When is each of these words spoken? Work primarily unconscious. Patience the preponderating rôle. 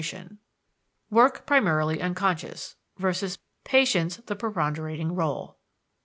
Work 1.11 1.45
primarily 1.45 2.01
unconscious. 2.01 2.75
Patience 3.63 4.17
the 4.17 4.35
preponderating 4.35 5.09
rôle. 5.11 5.57